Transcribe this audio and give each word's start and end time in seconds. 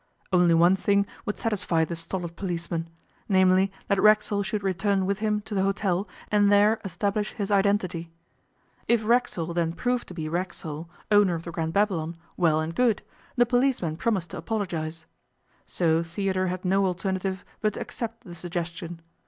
Only 0.33 0.55
one 0.55 0.75
thing 0.75 1.05
would 1.27 1.37
satisfy 1.37 1.85
the 1.85 1.95
stolid 1.95 2.35
policeman 2.35 2.89
namely, 3.29 3.71
that 3.87 4.01
Racksole 4.01 4.41
should 4.41 4.63
return 4.63 5.05
with 5.05 5.19
him 5.19 5.41
to 5.41 5.53
the 5.53 5.61
hotel 5.61 6.07
and 6.31 6.51
there 6.51 6.81
establish 6.83 7.33
his 7.33 7.51
identity. 7.51 8.11
If 8.87 9.05
Racksole 9.05 9.53
then 9.53 9.73
proved 9.73 10.07
to 10.07 10.15
be 10.15 10.27
Racksole, 10.27 10.89
owner 11.11 11.35
of 11.35 11.43
the 11.43 11.51
Grand 11.51 11.73
Babylon, 11.73 12.17
well 12.35 12.59
and 12.59 12.73
good 12.73 13.03
the 13.35 13.45
policeman 13.45 13.95
promised 13.95 14.31
to 14.31 14.37
apologize. 14.37 15.05
So 15.67 16.01
Theodore 16.01 16.47
had 16.47 16.65
no 16.65 16.87
alternative 16.87 17.45
but 17.61 17.73
to 17.75 17.81
accept 17.81 18.23
the 18.23 18.33
suggestion. 18.33 19.01